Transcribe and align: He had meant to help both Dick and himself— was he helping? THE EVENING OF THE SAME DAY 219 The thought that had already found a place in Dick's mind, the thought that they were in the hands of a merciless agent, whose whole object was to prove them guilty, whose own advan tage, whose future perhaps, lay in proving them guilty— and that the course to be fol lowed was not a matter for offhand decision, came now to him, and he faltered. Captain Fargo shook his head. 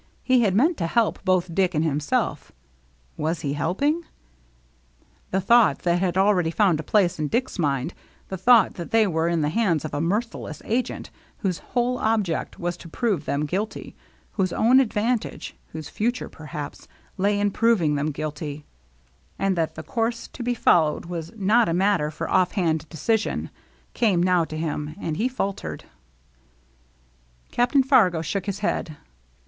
He 0.23 0.41
had 0.41 0.55
meant 0.55 0.77
to 0.77 0.87
help 0.87 1.23
both 1.23 1.53
Dick 1.53 1.75
and 1.75 1.85
himself— 1.85 2.51
was 3.25 3.41
he 3.41 3.53
helping? 3.53 3.99
THE 3.99 3.99
EVENING 3.99 4.01
OF 4.01 5.31
THE 5.31 5.39
SAME 5.39 5.43
DAY 5.43 5.43
219 5.77 5.77
The 5.77 5.81
thought 5.83 5.83
that 5.83 5.99
had 6.03 6.17
already 6.17 6.49
found 6.49 6.79
a 6.79 6.91
place 6.91 7.19
in 7.19 7.27
Dick's 7.27 7.59
mind, 7.59 7.93
the 8.29 8.35
thought 8.37 8.73
that 8.73 8.89
they 8.89 9.05
were 9.05 9.27
in 9.27 9.41
the 9.41 9.49
hands 9.49 9.85
of 9.85 9.93
a 9.93 10.01
merciless 10.01 10.63
agent, 10.65 11.11
whose 11.41 11.59
whole 11.59 11.99
object 11.99 12.57
was 12.57 12.77
to 12.77 12.89
prove 12.89 13.25
them 13.25 13.45
guilty, 13.45 13.95
whose 14.31 14.51
own 14.51 14.79
advan 14.79 15.19
tage, 15.19 15.55
whose 15.67 15.87
future 15.87 16.29
perhaps, 16.29 16.87
lay 17.17 17.39
in 17.39 17.51
proving 17.51 17.93
them 17.93 18.09
guilty— 18.09 18.65
and 19.37 19.55
that 19.55 19.75
the 19.75 19.83
course 19.83 20.27
to 20.29 20.41
be 20.41 20.55
fol 20.55 20.93
lowed 20.93 21.05
was 21.05 21.31
not 21.35 21.69
a 21.69 21.75
matter 21.75 22.09
for 22.09 22.27
offhand 22.27 22.89
decision, 22.89 23.51
came 23.93 24.23
now 24.23 24.43
to 24.45 24.57
him, 24.57 24.95
and 24.99 25.17
he 25.17 25.27
faltered. 25.27 25.83
Captain 27.51 27.83
Fargo 27.83 28.23
shook 28.23 28.47
his 28.47 28.57
head. 28.65 28.97